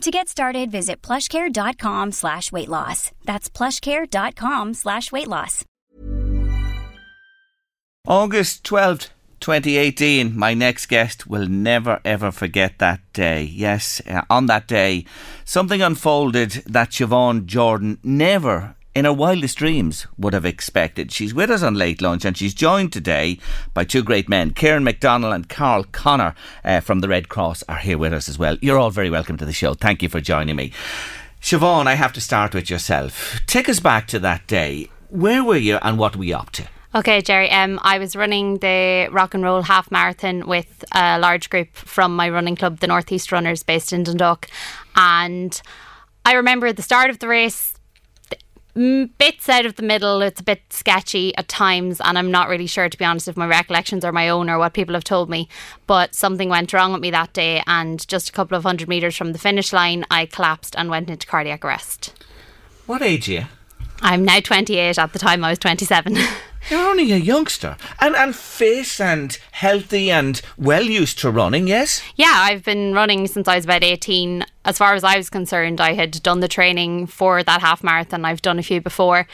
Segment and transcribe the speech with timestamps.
[0.00, 3.12] To get started, visit plushcare.com slash weight loss.
[3.26, 5.64] That's plushcare.com slash weight loss.
[8.06, 9.10] August 12th,
[9.40, 10.34] 2018.
[10.34, 13.42] My next guest will never ever forget that day.
[13.42, 15.04] Yes, uh, on that day,
[15.44, 21.12] something unfolded that Siobhan Jordan never in her wildest dreams would have expected.
[21.12, 23.38] She's with us on Late Lunch and she's joined today
[23.72, 24.50] by two great men.
[24.52, 28.38] Kieran McDonald and Carl Connor uh, from the Red Cross are here with us as
[28.38, 28.56] well.
[28.60, 29.74] You're all very welcome to the show.
[29.74, 30.72] Thank you for joining me.
[31.40, 33.40] Siobhan, I have to start with yourself.
[33.46, 34.88] Take us back to that day.
[35.08, 36.68] Where were you and what were you up to?
[36.92, 37.48] Okay, Jerry.
[37.50, 42.16] Um, I was running the rock and roll half marathon with a large group from
[42.16, 44.48] my running club, the Northeast Runners, based in Dundalk,
[44.96, 45.62] and
[46.24, 47.69] I remember at the start of the race,
[48.74, 50.22] bits out of the middle.
[50.22, 53.36] It's a bit sketchy at times, and I'm not really sure, to be honest, if
[53.36, 55.48] my recollections are my own or what people have told me.
[55.86, 59.16] But something went wrong with me that day, and just a couple of hundred meters
[59.16, 62.12] from the finish line, I collapsed and went into cardiac arrest.
[62.86, 63.44] What age are you?
[64.02, 64.98] I'm now 28.
[64.98, 66.16] At the time, I was 27.
[66.68, 72.02] You're only a youngster and, and fit and healthy and well used to running, yes?
[72.16, 74.44] Yeah, I've been running since I was about 18.
[74.64, 78.24] As far as I was concerned, I had done the training for that half marathon.
[78.24, 79.26] I've done a few before.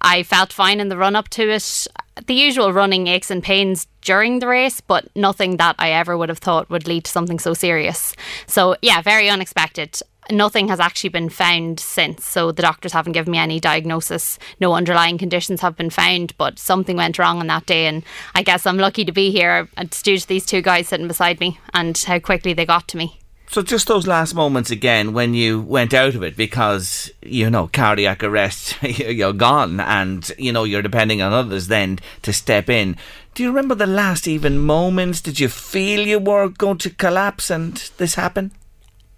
[0.00, 1.86] I felt fine in the run up to it.
[2.26, 6.28] The usual running aches and pains during the race, but nothing that I ever would
[6.28, 8.14] have thought would lead to something so serious.
[8.46, 10.00] So, yeah, very unexpected
[10.30, 12.24] nothing has actually been found since.
[12.24, 14.38] So the doctors haven't given me any diagnosis.
[14.60, 17.86] No underlying conditions have been found, but something went wrong on that day.
[17.86, 18.02] And
[18.34, 19.68] I guess I'm lucky to be here.
[19.76, 22.96] It's due to these two guys sitting beside me and how quickly they got to
[22.96, 23.18] me.
[23.48, 27.68] So just those last moments again when you went out of it because you know
[27.70, 32.96] cardiac arrest you're gone and you know you're depending on others then to step in.
[33.34, 35.20] Do you remember the last even moments?
[35.20, 38.52] Did you feel you were going to collapse and this happened?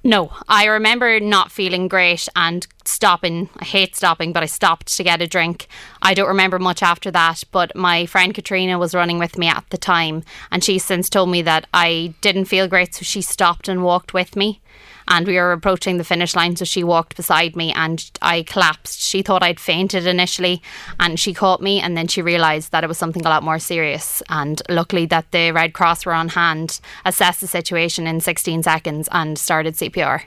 [0.06, 3.48] No, I remember not feeling great and stopping.
[3.59, 5.66] I hate stopping, but I stopped to get a drink.
[6.03, 9.64] I don't remember much after that, but my friend Katrina was running with me at
[9.70, 13.66] the time, and she's since told me that I didn't feel great, so she stopped
[13.66, 14.60] and walked with me
[15.09, 16.56] and we were approaching the finish line.
[16.56, 19.00] So she walked beside me and I collapsed.
[19.00, 20.62] She thought I'd fainted initially
[21.00, 23.59] and she caught me and then she realised that it was something a lot more
[23.59, 24.22] serious.
[24.28, 29.09] And luckily, that the Red Cross were on hand, assessed the situation in 16 seconds
[29.12, 30.22] and started CPR.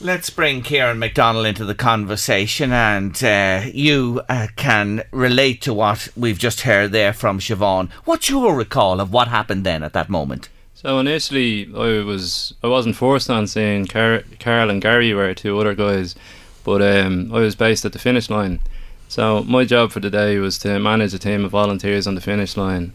[0.00, 6.08] Let's bring Kieran McDonald into the conversation, and uh, you uh, can relate to what
[6.16, 7.90] we've just heard there from Siobhan.
[8.04, 10.50] What's your recall of what happened then at that moment?
[10.80, 15.58] So initially, I was I wasn't forced on saying Car- Carl and Gary were two
[15.58, 16.14] other guys,
[16.62, 18.60] but um, I was based at the finish line.
[19.08, 22.20] So my job for the day was to manage a team of volunteers on the
[22.20, 22.92] finish line,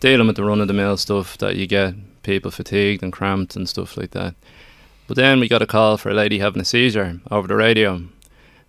[0.00, 3.54] dealing with the run of the mill stuff that you get, people fatigued and cramped
[3.54, 4.34] and stuff like that.
[5.08, 8.02] But then we got a call for a lady having a seizure over the radio,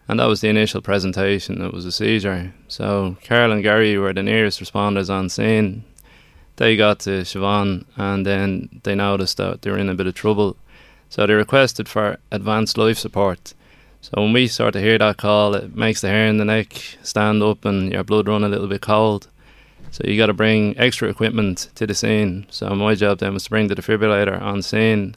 [0.09, 1.61] and that was the initial presentation.
[1.61, 2.53] It was a seizure.
[2.67, 5.85] So Carl and Gary were the nearest responders on scene
[6.59, 10.13] they got to Siobhan and then they noticed that they were in a bit of
[10.13, 10.57] trouble.
[11.07, 13.53] So they requested for advanced life support.
[14.01, 16.73] So when we start to hear that call, it makes the hair in the neck
[17.01, 19.29] stand up and your blood run a little bit cold.
[19.91, 22.45] So you got to bring extra equipment to the scene.
[22.49, 25.15] So my job then was to bring the defibrillator on scene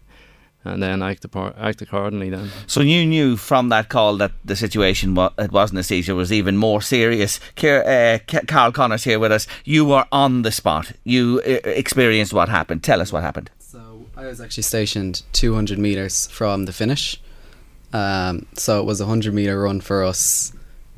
[0.64, 2.50] and then act, act accordingly then.
[2.67, 6.56] So you knew from that call that the situation, it wasn't a seizure, was even
[6.56, 7.41] more serious.
[7.62, 9.47] uh, Carl Connors here with us.
[9.64, 10.93] You were on the spot.
[11.05, 12.82] You uh, experienced what happened.
[12.82, 13.50] Tell us what happened.
[13.59, 17.20] So I was actually stationed 200 metres from the finish.
[17.93, 20.53] Um, so it was a 100 metre run for us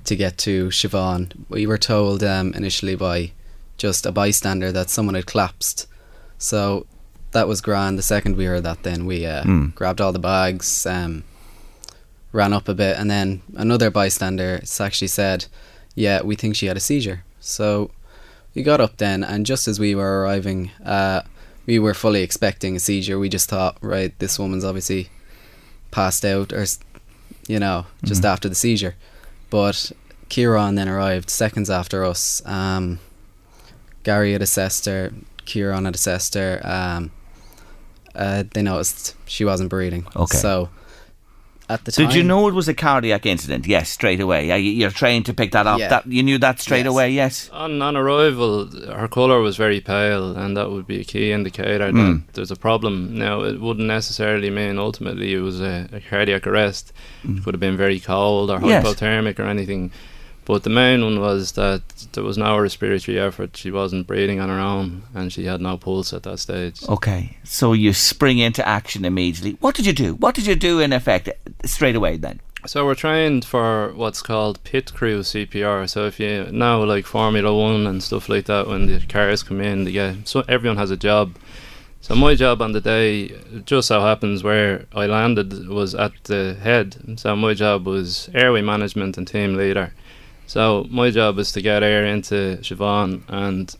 [0.05, 1.33] to get to Siobhan.
[1.49, 3.33] We were told um, initially by
[3.79, 5.89] just a bystander that someone had collapsed.
[6.39, 6.87] So
[7.35, 7.99] that was grand.
[7.99, 9.75] The second we heard that, then we uh, mm.
[9.75, 11.25] grabbed all the bags, um,
[12.33, 15.47] ran up a bit, and then another bystander actually said,
[15.95, 17.25] yeah, we think she had a seizure.
[17.41, 17.91] So
[18.55, 21.23] we got up then, and just as we were arriving, uh,
[21.67, 23.19] we were fully expecting a seizure.
[23.19, 25.11] We just thought, right, this woman's obviously
[25.91, 26.65] passed out, or
[27.47, 28.33] you know, just Mhm.
[28.33, 28.95] after the seizure.
[29.51, 29.93] But
[30.29, 32.43] Kieran then arrived seconds after us.
[32.47, 33.01] Um,
[34.03, 35.13] Gary had assessed her.
[35.45, 36.61] Kieran had assessed her.
[36.65, 37.11] Um,
[38.15, 40.07] uh, they noticed she wasn't breathing.
[40.17, 40.37] Okay.
[40.37, 40.69] So
[41.69, 43.67] at the time, Did you know it was a cardiac incident?
[43.67, 44.47] Yes, straight away.
[44.49, 45.79] Yeah, you- You're trained to pick that up.
[45.79, 45.89] Yeah.
[45.89, 46.93] That you knew that straight Yes.
[46.93, 47.11] away.
[47.11, 47.51] Yes.
[47.53, 51.91] On, on arrival, her colour was very pale, and that would be a key indicator
[51.91, 52.27] Mm.
[52.27, 53.17] that there's a problem.
[53.17, 56.93] Now, it wouldn't necessarily mean ultimately it was a, a cardiac arrest.
[57.25, 58.69] It could have been very cold or Mm.
[58.69, 58.85] Yes.
[58.85, 59.91] hypothermic or anything.
[60.45, 61.83] But the main one was that
[62.13, 63.57] there was no respiratory effort.
[63.57, 66.83] She wasn't breathing on her own, and she had no pulse at that stage.
[66.89, 67.39] Okay.
[67.45, 69.57] So you spring into action immediately.
[69.61, 70.15] What did you do?
[70.15, 71.31] What did you do in effect
[71.65, 72.41] straight away then?
[72.67, 75.89] So we're trained for what's called pit crew CPR.
[75.89, 79.61] So if you know like Formula One and stuff like that, when the cars come
[79.61, 81.37] in, they get so everyone has a job.
[82.01, 86.55] So my job on the day just so happens where I landed was at the
[86.63, 87.19] head.
[87.19, 89.93] So my job was airway management and team leader.
[90.47, 93.75] So my job was to get air into Siobhan and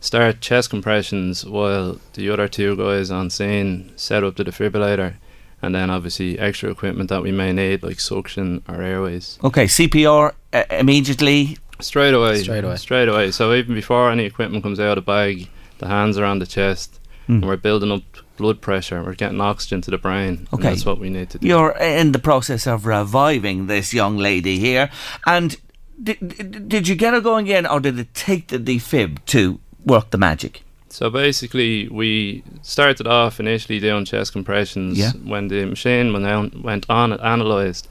[0.00, 5.14] start chest compressions while the other two guys on scene set up the defibrillator
[5.62, 10.32] and then obviously extra equipment that we may need like suction or airways Okay, CPR
[10.54, 11.58] uh, immediately.
[11.80, 12.76] straight away Straight away.
[12.76, 16.24] straight away so even before any equipment comes out of the bag the hands are
[16.24, 16.96] on the chest
[17.26, 17.34] Hmm.
[17.34, 18.02] and we're building up
[18.38, 20.62] blood pressure we're getting oxygen to the brain and Okay.
[20.70, 24.58] that's what we need to do You're in the process of reviving this young lady
[24.58, 24.88] here,
[25.26, 25.56] and
[26.02, 30.10] did, did you get her going again, or did it take the defib to work
[30.10, 30.62] the magic?
[30.88, 35.12] So basically, we started off initially doing chest compressions Yeah.
[35.12, 37.88] when the machine went on, went on it analysed.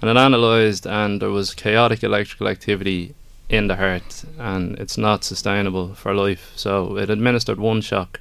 [0.00, 3.14] And it analysed, and there was chaotic electrical activity
[3.48, 6.50] in the heart, and it's not sustainable for life.
[6.56, 8.18] So it administered one shock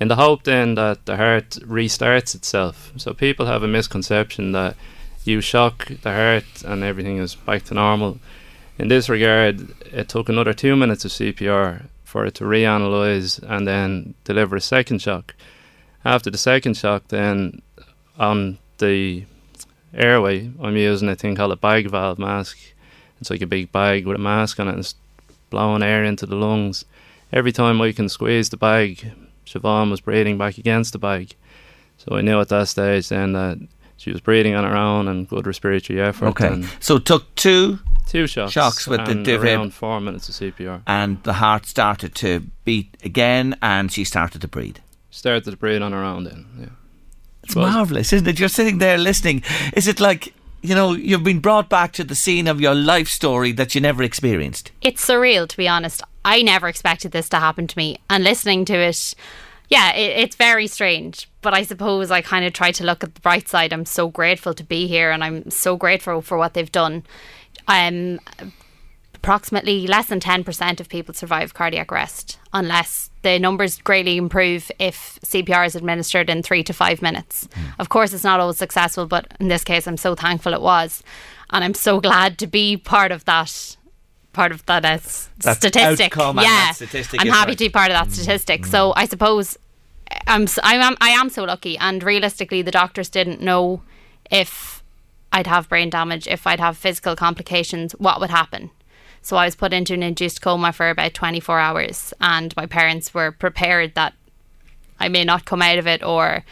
[0.00, 2.92] in the hope then that the heart restarts itself.
[2.96, 4.76] So people have a misconception that
[5.24, 8.18] you shock the heart and everything is back to normal.
[8.78, 13.66] In this regard, it took another two minutes of CPR for it to reanalyze and
[13.66, 15.34] then deliver a second shock.
[16.04, 17.62] After the second shock, then
[18.18, 19.24] on the
[19.94, 22.58] airway, I'm using a thing called a bag valve mask.
[23.18, 24.94] It's like a big bag with a mask on it and it's
[25.48, 26.84] blowing air into the lungs.
[27.32, 29.10] Every time I can squeeze the bag,
[29.46, 31.34] Siobhan was breathing back against the bag.
[31.96, 33.58] So I knew at that stage then that
[33.96, 36.26] she was breathing on her own and good respiratory effort.
[36.28, 38.52] Okay, And so it took two, two shocks.
[38.52, 40.82] Shocks with the and around four minutes of CPR.
[40.86, 44.78] and the heart started to beat again, and she started to breathe.
[45.10, 46.46] Started to breathe on her own then.
[46.58, 46.66] Yeah.
[47.44, 48.38] It's Was- marvelous, isn't it?
[48.40, 49.42] You're sitting there listening.
[49.74, 53.08] Is it like you know you've been brought back to the scene of your life
[53.08, 54.72] story that you never experienced?
[54.82, 56.02] it's surreal to be honest.
[56.24, 59.14] I never expected this to happen to me, and listening to it,
[59.68, 61.28] yeah, it, it's very strange.
[61.42, 63.72] But I suppose I kind of try to look at the bright side.
[63.72, 67.04] I'm so grateful to be here, and I'm so grateful for what they've done.
[67.68, 68.20] Um,
[69.26, 75.18] approximately less than 10% of people survive cardiac arrest unless the numbers greatly improve if
[75.24, 77.48] CPR is administered in three to five minutes.
[77.80, 81.02] Of course, it's not always successful, but in this case, I'm so thankful it was.
[81.50, 83.75] And I'm so glad to be part of that.
[84.36, 86.70] Part of that uh, as That statistic, yeah.
[86.72, 87.58] statistic I'm happy right.
[87.58, 88.66] to be part of that statistic.
[88.66, 88.92] So mm.
[88.94, 89.56] I suppose
[90.10, 93.80] uh, I'm s- I am I am so lucky, and realistically, the doctors didn't know
[94.30, 94.82] if
[95.32, 98.70] I'd have brain damage, if I'd have physical complications, what would happen.
[99.22, 103.14] So I was put into an induced coma for about 24 hours, and my parents
[103.14, 104.12] were prepared that
[105.00, 106.44] I may not come out of it, or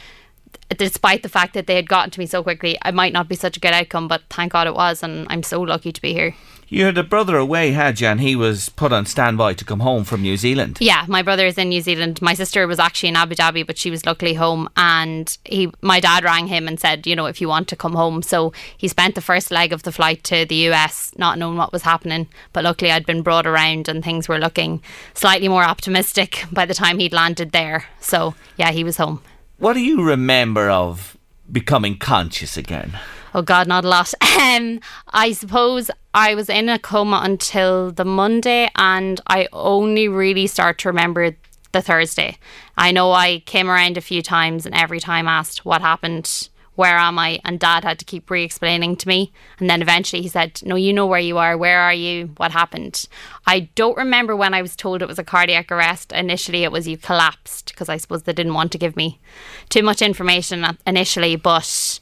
[0.77, 3.37] despite the fact that they had gotten to me so quickly, I might not be
[3.37, 4.09] such a good outcome.
[4.09, 6.35] But thank God it was, and I'm so lucky to be here.
[6.75, 8.09] You had a brother away, had you?
[8.09, 10.79] And he was put on standby to come home from New Zealand.
[10.81, 12.21] Yeah, my brother is in New Zealand.
[12.21, 14.69] My sister was actually in Abu Dhabi, but she was luckily home.
[14.77, 17.93] And he, my dad rang him and said, you know, if you want to come
[17.93, 18.23] home.
[18.23, 21.73] So he spent the first leg of the flight to the US, not knowing what
[21.73, 22.27] was happening.
[22.53, 24.83] But luckily, I'd been brought around, and things were looking
[25.15, 27.85] slightly more optimistic by the time he'd landed there.
[28.01, 29.23] So yeah, he was home.
[29.59, 31.17] What do you remember of
[31.53, 32.99] becoming conscious again?
[33.35, 34.15] Oh God, not a lot.
[34.35, 40.49] Um, I suppose I was in a coma until the Monday, and I only really
[40.49, 41.37] start to remember
[41.73, 42.37] the Thursday.
[42.77, 46.99] I know I came around a few times, and every time asked what happened, where
[46.99, 50.61] am I, and Dad had to keep re-explaining to me, and then eventually he said,
[50.65, 51.57] "No, you know where you are.
[51.57, 52.31] Where are you?
[52.37, 53.05] What happened?"
[53.47, 56.13] I don't remember when I was told it was a cardiac arrest.
[56.13, 59.21] Initially, it was you collapsed because I suppose they didn't want to give me
[59.69, 62.01] too much information initially, but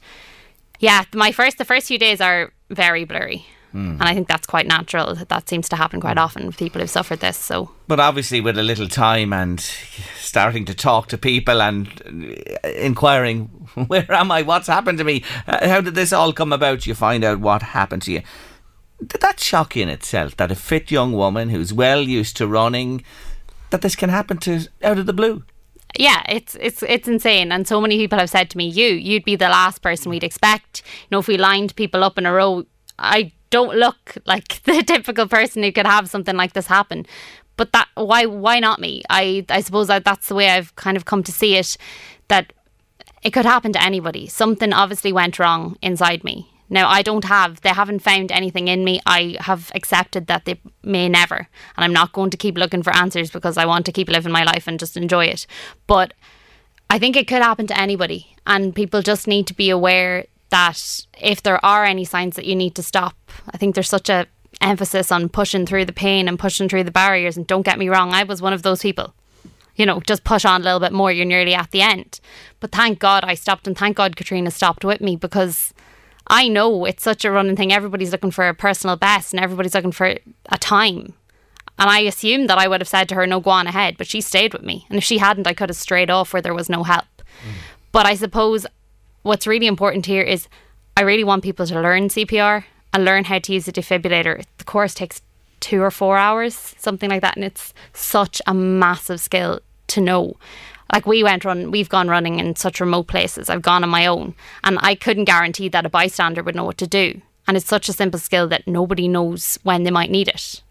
[0.79, 3.45] yeah, my first the first few days are very blurry.
[3.75, 5.15] And I think that's quite natural.
[5.15, 7.37] That that seems to happen quite often with people who've suffered this.
[7.37, 9.59] So But obviously, with a little time and
[10.15, 11.87] starting to talk to people and
[12.63, 13.45] uh, inquiring,
[13.87, 14.43] where am I?
[14.43, 15.23] What's happened to me?
[15.47, 16.85] Uh, How did this all come about?
[16.85, 18.21] You find out what happened to you.
[18.99, 22.47] Did that shock you in itself that a fit young woman who's well used to
[22.47, 23.03] running,
[23.71, 25.43] that this can happen to out of the blue?
[25.97, 27.51] Yeah, it's it's it's insane.
[27.51, 30.23] And so many people have said to me, "You, you'd be the last person we'd
[30.23, 32.65] expect." You know, if we lined people up in a row,
[32.97, 37.05] I don't look like the typical person who could have something like this happen.
[37.55, 39.03] But that why why not me?
[39.09, 41.77] I I suppose that that's the way I've kind of come to see it.
[42.27, 42.53] That
[43.21, 44.27] it could happen to anybody.
[44.27, 46.52] Something obviously went wrong inside me.
[46.73, 48.99] Now I don't have they haven't found anything in me.
[49.05, 51.47] I have accepted that they may never.
[51.77, 54.31] And I'm not going to keep looking for answers because I want to keep living
[54.31, 55.45] my life and just enjoy it.
[55.85, 56.15] But
[56.89, 61.05] I think it could happen to anybody and people just need to be aware that
[61.21, 63.15] if there are any signs that you need to stop.
[63.51, 64.25] I think there's such a
[64.59, 67.87] emphasis on pushing through the pain and pushing through the barriers and don't get me
[67.87, 69.13] wrong, I was one of those people
[69.75, 72.19] you know, just push on a little bit more, you're nearly at the end.
[72.59, 75.73] But thank God I stopped and thank God Katrina stopped with me because
[76.27, 77.73] I know it's such a running thing.
[77.73, 80.17] Everybody's looking for a personal best and everybody's looking for
[80.49, 81.13] a time.
[81.79, 83.97] And I assumed that I would have said to her, no, go on ahead.
[83.97, 84.85] But she stayed with me.
[84.89, 87.05] And if she hadn't, I could have strayed off where there was no help.
[87.91, 88.65] But I suppose
[89.23, 90.47] what's really important here is
[90.95, 92.63] I really want people to learn CPR
[92.93, 94.43] and learn how to use a defibrillator.
[94.59, 95.21] The course takes
[95.59, 97.35] two or four hours, something like that.
[97.35, 100.37] And it's such a massive skill to know.
[100.91, 103.49] Like we went run, we've gone running in such remote places.
[103.49, 106.77] I've gone on my own, and I couldn't guarantee that a bystander would know what
[106.79, 107.21] to do.
[107.47, 110.61] And it's such a simple skill that nobody knows when they might need it.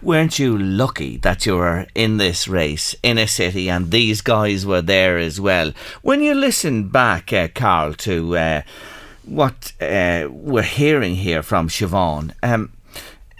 [0.00, 4.64] Weren't you lucky that you were in this race in a city and these guys
[4.64, 5.72] were there as well?
[6.02, 8.62] When you listen back, uh, Carl, to uh,
[9.24, 12.72] what uh, we're hearing here from Siobhan, um,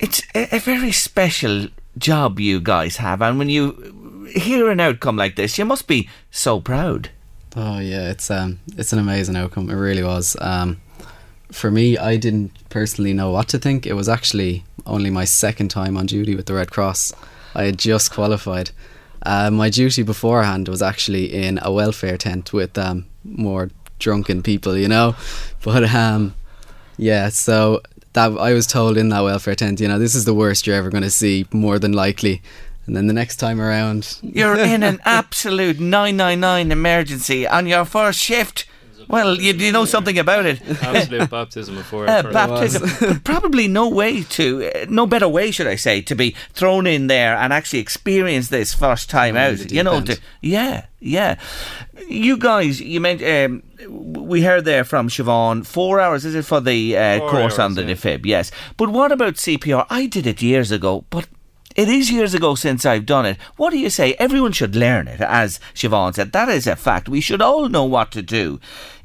[0.00, 5.16] it's a, a very special job you guys have, and when you hear an outcome
[5.16, 7.11] like this, you must be so proud.
[7.56, 9.70] Oh yeah, it's um it's an amazing outcome.
[9.70, 10.37] It really was.
[10.40, 10.80] Um,
[11.50, 13.87] for me, I didn't personally know what to think.
[13.87, 17.12] It was actually only my second time on duty with the Red Cross.
[17.54, 18.70] I had just qualified.
[19.23, 24.76] Uh, my duty beforehand was actually in a welfare tent with um, more drunken people,
[24.76, 25.16] you know.
[25.64, 26.35] But um,
[26.97, 27.82] yeah, so
[28.12, 30.76] that I was told in that welfare tent, you know, this is the worst you're
[30.76, 32.42] ever going to see, more than likely.
[32.88, 38.18] And then the next time around, You're in an absolute 999 emergency on your first
[38.18, 38.64] shift.
[39.09, 40.62] Well, you, you know something about it.
[40.83, 42.09] Absolute baptism of fire.
[42.09, 43.21] Uh, baptism.
[43.21, 47.09] probably no way to, uh, no better way, should I say, to be thrown in
[47.09, 49.71] there and actually experience this first time Oh, out.
[49.71, 51.38] You know, to, yeah, yeah.
[52.09, 53.62] You guys, you meant um,
[54.26, 55.66] we heard there from Siobhan.
[55.66, 57.95] Four hours is it for the uh, Four course on the yeah.
[57.95, 58.25] defib?
[58.25, 59.85] Yes, but what about CPR?
[59.90, 61.28] I did it years ago, but.
[61.78, 63.37] It is years ago since I've done it.
[63.54, 64.14] What do you say?
[64.14, 66.32] Everyone should learn it, as Siobhan said.
[66.32, 67.08] That is a fact.
[67.08, 68.58] We should all know what to do.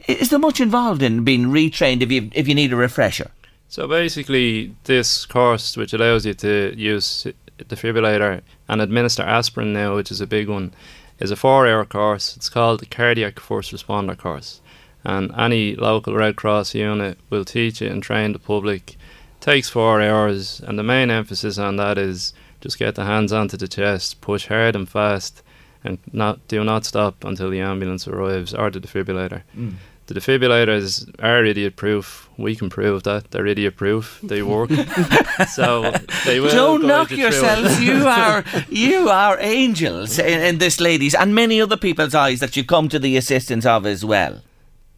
[0.07, 3.29] Is there much involved in being retrained if you if you need a refresher?
[3.69, 7.27] So basically, this course, which allows you to use
[7.59, 10.73] defibrillator and administer aspirin now, which is a big one,
[11.19, 12.35] is a four-hour course.
[12.35, 14.61] It's called the Cardiac First Responder course,
[15.03, 18.93] and any local Red Cross unit will teach it and train the public.
[18.93, 23.33] It takes four hours, and the main emphasis on that is just get the hands
[23.33, 25.43] onto the chest, push hard and fast,
[25.83, 29.43] and not do not stop until the ambulance arrives or the defibrillator.
[29.55, 29.73] Mm.
[30.07, 32.29] The defibrillators are idiot proof.
[32.37, 34.19] We can prove that they're idiot proof.
[34.23, 34.69] They work.
[35.49, 35.93] so
[36.25, 36.51] they will.
[36.51, 37.81] Don't knock you yourselves.
[37.81, 42.55] You are you are angels in, in this lady's and many other people's eyes that
[42.55, 44.41] you come to the assistance of as well.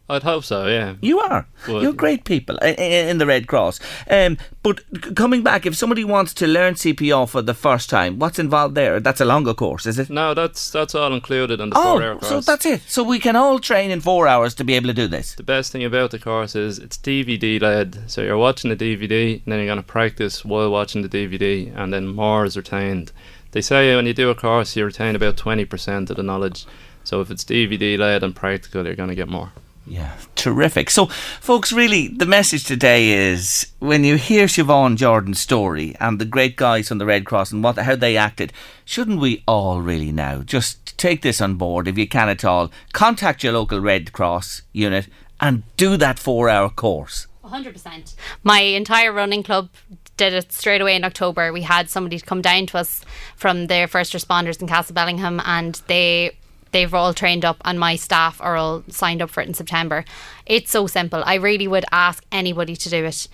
[0.08, 0.68] I'd hope so.
[0.68, 0.94] Yeah.
[1.00, 1.48] You are.
[1.66, 3.80] Well- You're great people in the Red Cross.
[4.08, 4.80] Um, but
[5.16, 9.00] coming back, if somebody wants to learn CPR for the first time, what's involved there?
[9.00, 10.08] That's a longer course, is it?
[10.08, 12.28] No, that's that's all included in the four-hour Oh, course.
[12.28, 12.82] so that's it.
[12.86, 15.34] So we can all train in four hours to be able to do this.
[15.34, 18.08] The best thing about the course is it's DVD led.
[18.08, 21.76] So you're watching the DVD and then you're going to practice while watching the DVD
[21.76, 23.10] and then more is retained.
[23.50, 26.64] They say when you do a course you retain about 20% of the knowledge.
[27.02, 29.50] So if it's DVD led and practical you're going to get more.
[29.86, 30.90] Yeah, terrific.
[30.90, 36.24] So, folks, really, the message today is when you hear Siobhan Jordan's story and the
[36.24, 38.52] great guys from the Red Cross and what how they acted,
[38.84, 42.72] shouldn't we all really now just take this on board if you can at all?
[42.92, 45.06] Contact your local Red Cross unit
[45.40, 47.28] and do that four-hour course.
[47.44, 48.16] 100%.
[48.42, 49.68] My entire running club
[50.16, 51.52] did it straight away in October.
[51.52, 53.04] We had somebody come down to us
[53.36, 56.36] from the first responders in Castlebellingham and they
[56.76, 60.04] they've all trained up and my staff are all signed up for it in September.
[60.44, 61.22] It's so simple.
[61.24, 63.28] I really would ask anybody to do it.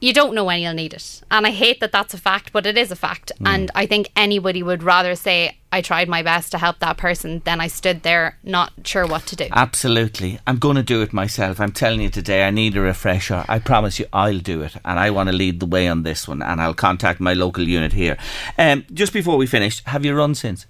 [0.00, 1.22] you don't know when you'll need it.
[1.30, 3.30] And I hate that that's a fact, but it is a fact.
[3.44, 7.40] And I think anybody would rather say, I tried my best to help that person
[7.44, 9.46] than I stood there not sure what to do.
[9.52, 10.40] Absolutely.
[10.46, 11.60] I'm going to do it myself.
[11.60, 13.44] I'm telling you today, I need a refresher.
[13.48, 14.74] I promise you, I'll do it.
[14.84, 16.42] And I want to lead the way on this one.
[16.42, 18.16] And I'll contact my local unit here.
[18.58, 20.66] Um, just before we finish, have you run since?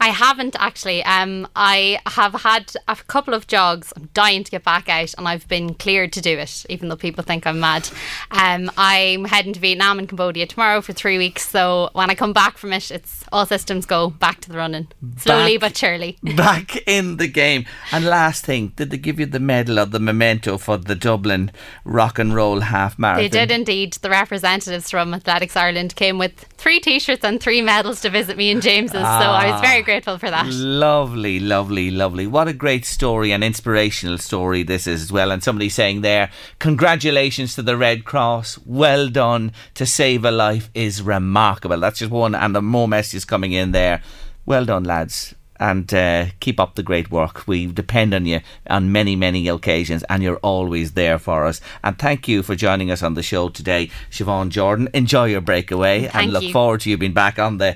[0.00, 1.02] I haven't actually.
[1.04, 3.92] Um, I have had a couple of jogs.
[3.96, 6.96] I'm dying to get back out, and I've been cleared to do it, even though
[6.96, 7.88] people think I'm mad.
[8.30, 11.48] Um, I'm heading to Vietnam and Cambodia tomorrow for three weeks.
[11.48, 14.88] So when I come back from it, it's all systems go back to the running,
[15.16, 16.18] slowly Back- but surely.
[16.36, 17.64] Back in the game.
[17.92, 21.50] And last thing, did they give you the medal or the memento for the Dublin
[21.84, 23.22] rock and roll half marathon?
[23.22, 23.94] They did indeed.
[23.94, 28.50] The representatives from Athletics Ireland came with three T-shirts and three medals to visit me
[28.50, 28.92] in James's.
[28.92, 30.46] So I was very grateful for that.
[30.48, 32.26] Lovely, lovely, lovely.
[32.26, 35.30] What a great story and inspirational story this is as well.
[35.30, 38.58] And somebody saying there, congratulations to the Red Cross.
[38.66, 39.52] Well done.
[39.74, 41.80] To save a life is remarkable.
[41.80, 42.34] That's just one.
[42.34, 44.02] And the more messages coming in there.
[44.44, 45.34] Well done, lads.
[45.58, 47.46] And uh, keep up the great work.
[47.46, 51.62] We depend on you on many, many occasions, and you're always there for us.
[51.82, 54.90] And thank you for joining us on the show today, Siobhan Jordan.
[54.92, 56.52] Enjoy your breakaway, and look you.
[56.52, 57.74] forward to you being back on the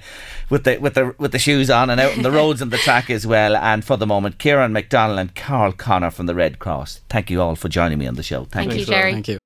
[0.50, 2.78] with the with the with the shoes on and out on the roads and the
[2.78, 3.56] track as well.
[3.56, 7.00] And for the moment, Kieran McDonald and Carl Connor from the Red Cross.
[7.08, 8.44] Thank you all for joining me on the show.
[8.44, 8.78] Thank, Thank you.
[8.80, 9.12] you, Jerry.
[9.12, 9.38] Thank you.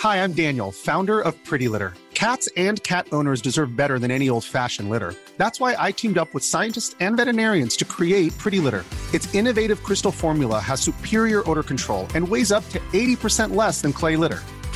[0.00, 1.92] Hi, I'm Daniel, founder of Pretty Litter.
[2.14, 5.14] Cats and cat owners deserve better than any old fashioned litter.
[5.36, 8.84] That's why I teamed up with scientists and veterinarians to create Pretty Litter.
[9.12, 13.92] Its innovative crystal formula has superior odor control and weighs up to 80% less than
[13.92, 14.40] clay litter.